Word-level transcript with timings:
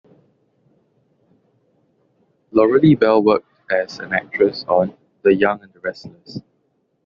Lauralee 2.51 2.99
Bell 2.99 3.21
worked 3.21 3.45
as 3.71 3.99
an 3.99 4.13
actress 4.13 4.65
on 4.67 4.97
"The 5.21 5.35
Young 5.35 5.61
and 5.61 5.71
the 5.73 5.79
Restless". 5.79 6.39